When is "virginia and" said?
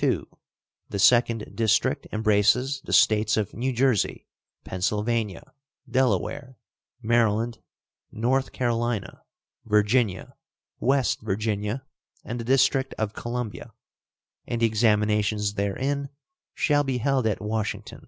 11.22-12.38